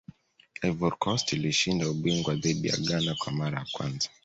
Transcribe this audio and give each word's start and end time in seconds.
ivory 0.67 0.97
coast 1.03 1.33
ilishinda 1.33 1.89
ubingwa 1.89 2.35
dhidi 2.35 2.67
ya 2.67 2.77
ghana 2.77 3.15
kwa 3.15 3.31
mara 3.33 3.59
ya 3.59 3.65
kwanza 3.71 4.09